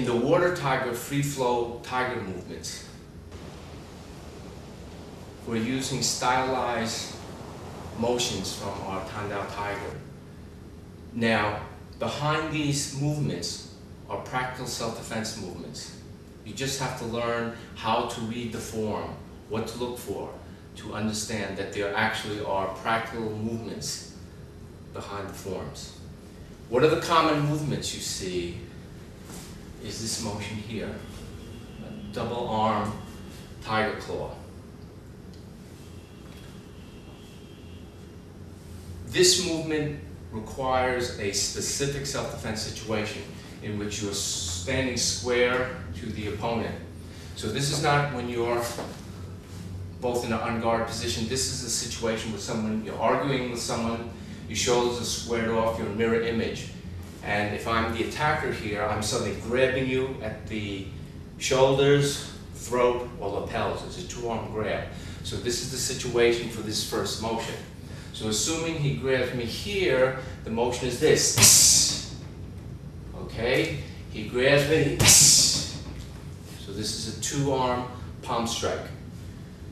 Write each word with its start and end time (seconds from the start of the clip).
the 0.00 0.16
water 0.16 0.56
tiger 0.56 0.94
free 0.94 1.20
flow 1.20 1.78
tiger 1.82 2.18
movements. 2.22 2.88
We're 5.46 5.56
using 5.56 6.00
stylized 6.00 7.14
motions 7.98 8.56
from 8.56 8.70
our 8.86 9.04
Tandao 9.04 9.54
tiger. 9.54 9.98
Now, 11.12 11.60
behind 11.98 12.52
these 12.52 12.98
movements 12.98 13.74
are 14.08 14.16
practical 14.20 14.66
self-defense 14.66 15.42
movements. 15.42 15.98
You 16.46 16.54
just 16.54 16.80
have 16.80 16.98
to 17.00 17.04
learn 17.04 17.54
how 17.74 18.06
to 18.06 18.20
read 18.22 18.52
the 18.52 18.58
form, 18.58 19.14
what 19.50 19.66
to 19.66 19.78
look 19.78 19.98
for, 19.98 20.32
to 20.76 20.94
understand 20.94 21.58
that 21.58 21.74
there 21.74 21.94
actually 21.94 22.42
are 22.42 22.68
practical 22.76 23.28
movements 23.30 24.16
behind 24.94 25.28
the 25.28 25.34
forms. 25.34 25.98
What 26.70 26.82
are 26.82 26.88
the 26.88 27.02
common 27.02 27.40
movements 27.46 27.94
you 27.94 28.00
see? 28.00 28.58
Is 29.84 30.00
this 30.00 30.24
motion 30.24 30.56
here, 30.56 30.94
a 31.84 32.14
double 32.14 32.48
arm 32.48 32.92
tiger 33.62 33.98
claw. 34.00 34.30
This 39.08 39.46
movement 39.46 40.00
requires 40.30 41.18
a 41.18 41.32
specific 41.32 42.06
self-defense 42.06 42.62
situation 42.62 43.22
in 43.62 43.78
which 43.78 44.02
you 44.02 44.10
are 44.10 44.14
standing 44.14 44.96
square 44.96 45.76
to 45.96 46.06
the 46.06 46.28
opponent. 46.28 46.74
So 47.36 47.48
this 47.48 47.70
is 47.70 47.82
not 47.82 48.14
when 48.14 48.28
you're 48.28 48.62
both 50.00 50.24
in 50.24 50.32
an 50.32 50.40
unguarded 50.40 50.86
position. 50.86 51.28
This 51.28 51.52
is 51.52 51.64
a 51.64 51.70
situation 51.70 52.32
with 52.32 52.42
someone, 52.42 52.84
you're 52.84 52.98
arguing 52.98 53.50
with 53.50 53.60
someone, 53.60 54.10
your 54.48 54.56
shoulders 54.56 55.00
are 55.00 55.04
squared 55.04 55.50
off, 55.50 55.78
you're 55.78 55.88
a 55.88 55.94
mirror 55.94 56.22
image. 56.22 56.70
And 57.24 57.54
if 57.54 57.68
I'm 57.68 57.94
the 57.94 58.04
attacker 58.04 58.52
here, 58.52 58.82
I'm 58.82 59.02
suddenly 59.02 59.36
grabbing 59.42 59.88
you 59.88 60.16
at 60.22 60.46
the 60.48 60.86
shoulders, 61.38 62.32
throat, 62.54 63.08
or 63.20 63.30
lapels. 63.30 63.84
It's 63.86 64.04
a 64.04 64.08
two-arm 64.08 64.52
grab. 64.52 64.88
So 65.24 65.36
this 65.36 65.62
is 65.62 65.70
the 65.70 65.76
situation 65.76 66.48
for 66.48 66.62
this 66.62 66.88
first 66.88 67.22
motion. 67.22 67.54
So 68.12 68.28
assuming 68.28 68.74
he 68.74 68.96
grabs 68.96 69.34
me 69.34 69.44
here, 69.44 70.18
the 70.44 70.50
motion 70.50 70.88
is 70.88 71.00
this. 71.00 71.98
Okay? 73.22 73.78
He 74.10 74.28
grabs 74.28 74.68
me. 74.68 74.98
So 76.66 76.72
this 76.72 77.06
is 77.06 77.18
a 77.18 77.20
two-arm 77.22 77.86
palm 78.22 78.46
strike. 78.46 78.86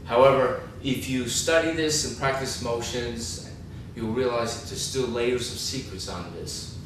However, 0.06 0.62
if 0.82 1.08
you 1.08 1.28
study 1.28 1.72
this 1.72 2.08
and 2.08 2.18
practice 2.18 2.62
motions, 2.62 3.50
you'll 3.94 4.12
realize 4.12 4.60
that 4.60 4.68
there's 4.68 4.82
still 4.82 5.06
layers 5.06 5.52
of 5.52 5.58
secrets 5.58 6.08
on 6.08 6.32
this. 6.34 6.78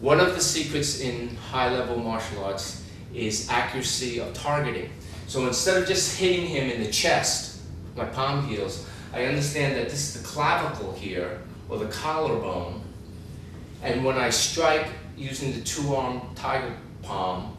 One 0.00 0.18
of 0.18 0.34
the 0.34 0.40
secrets 0.40 1.00
in 1.00 1.36
high-level 1.36 1.98
martial 1.98 2.42
arts 2.42 2.82
is 3.12 3.50
accuracy 3.50 4.18
of 4.18 4.32
targeting. 4.32 4.88
So 5.26 5.46
instead 5.46 5.82
of 5.82 5.86
just 5.86 6.18
hitting 6.18 6.46
him 6.46 6.70
in 6.70 6.82
the 6.82 6.90
chest, 6.90 7.60
my 7.94 8.06
palm 8.06 8.48
heels, 8.48 8.86
I 9.12 9.26
understand 9.26 9.76
that 9.76 9.90
this 9.90 10.14
is 10.14 10.22
the 10.22 10.26
clavicle 10.26 10.94
here, 10.94 11.42
or 11.68 11.78
the 11.78 11.88
collarbone, 11.88 12.80
and 13.82 14.02
when 14.02 14.16
I 14.16 14.30
strike 14.30 14.86
using 15.18 15.52
the 15.52 15.60
two-arm 15.60 16.22
tiger 16.34 16.74
palm, 17.02 17.56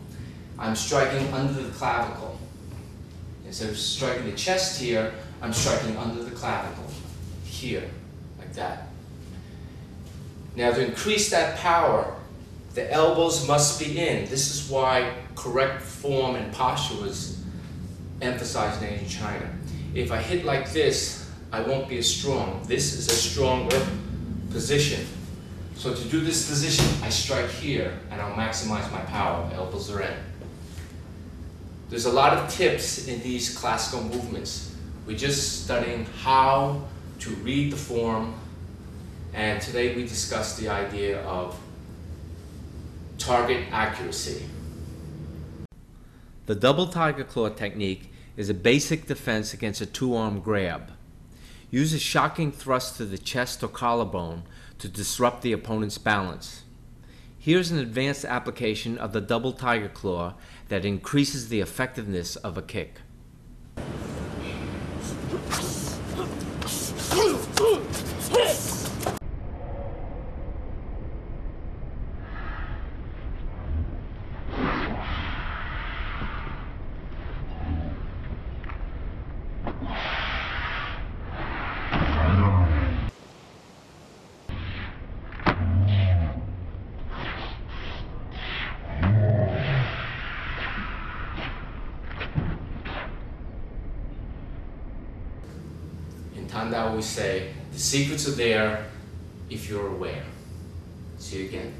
I'm 0.57 0.75
striking 0.75 1.31
under 1.33 1.61
the 1.61 1.71
clavicle. 1.71 2.39
Instead 3.45 3.69
of 3.69 3.77
striking 3.77 4.25
the 4.25 4.35
chest 4.35 4.81
here, 4.81 5.13
I'm 5.41 5.53
striking 5.53 5.95
under 5.95 6.23
the 6.23 6.31
clavicle, 6.31 6.85
here, 7.43 7.83
like 8.39 8.53
that. 8.53 8.87
Now 10.55 10.71
to 10.71 10.85
increase 10.85 11.29
that 11.29 11.57
power, 11.57 12.15
the 12.73 12.91
elbows 12.91 13.47
must 13.47 13.79
be 13.79 13.99
in. 13.99 14.29
This 14.29 14.53
is 14.53 14.69
why 14.69 15.13
correct 15.35 15.81
form 15.81 16.35
and 16.35 16.53
posture 16.53 17.01
was 17.01 17.43
emphasized 18.21 18.81
in 18.81 18.89
ancient 18.89 19.09
China. 19.09 19.49
If 19.93 20.11
I 20.11 20.21
hit 20.21 20.45
like 20.45 20.71
this, 20.71 21.29
I 21.51 21.61
won't 21.61 21.89
be 21.89 21.97
as 21.97 22.09
strong. 22.09 22.63
This 22.65 22.93
is 22.93 23.09
a 23.09 23.15
stronger 23.15 23.85
position. 24.51 25.05
So 25.75 25.93
to 25.93 26.03
do 26.05 26.21
this 26.21 26.47
position, 26.47 26.85
I 27.03 27.09
strike 27.09 27.49
here 27.49 27.99
and 28.09 28.21
I'll 28.21 28.35
maximize 28.35 28.89
my 28.91 29.01
power. 29.01 29.49
Elbows 29.53 29.91
are 29.91 30.01
in. 30.01 30.13
There's 31.89 32.05
a 32.05 32.11
lot 32.11 32.37
of 32.37 32.49
tips 32.49 33.07
in 33.07 33.21
these 33.21 33.57
classical 33.57 34.03
movements. 34.03 34.73
We're 35.05 35.17
just 35.17 35.65
studying 35.65 36.05
how 36.21 36.83
to 37.19 37.29
read 37.37 37.73
the 37.73 37.77
form 37.77 38.33
and 39.33 39.61
today 39.61 39.95
we 39.95 40.03
discussed 40.03 40.57
the 40.57 40.69
idea 40.69 41.21
of 41.23 41.57
target 43.21 43.65
accuracy. 43.71 44.43
The 46.47 46.55
double 46.55 46.87
tiger 46.87 47.23
claw 47.23 47.49
technique 47.49 48.11
is 48.35 48.49
a 48.49 48.53
basic 48.53 49.05
defense 49.05 49.53
against 49.53 49.79
a 49.79 49.85
two-arm 49.85 50.39
grab. 50.39 50.91
Use 51.69 51.93
a 51.93 51.99
shocking 51.99 52.51
thrust 52.51 52.97
to 52.97 53.05
the 53.05 53.17
chest 53.17 53.63
or 53.63 53.67
collarbone 53.67 54.43
to 54.79 54.89
disrupt 54.89 55.43
the 55.43 55.53
opponent's 55.53 55.97
balance. 55.97 56.63
Here's 57.37 57.71
an 57.71 57.77
advanced 57.77 58.25
application 58.25 58.97
of 58.97 59.13
the 59.13 59.21
double 59.21 59.53
tiger 59.53 59.89
claw 59.89 60.33
that 60.69 60.85
increases 60.85 61.49
the 61.49 61.61
effectiveness 61.61 62.35
of 62.35 62.57
a 62.57 62.61
kick. 62.61 63.01
Tanda 96.51 96.81
always 96.81 97.05
say, 97.05 97.53
the 97.71 97.79
secrets 97.79 98.27
are 98.27 98.31
there 98.31 98.87
if 99.49 99.69
you're 99.69 99.87
aware. 99.87 100.25
See 101.17 101.43
you 101.43 101.45
again. 101.45 101.73